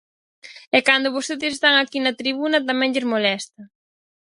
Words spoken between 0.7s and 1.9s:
E cando vostedes están